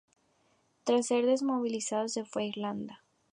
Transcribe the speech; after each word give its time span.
Tras 0.83 1.05
ser 1.05 1.27
desmovilizado, 1.27 2.07
se 2.07 2.25
fue 2.25 2.41
a 2.41 2.47
Irlanda. 2.47 3.03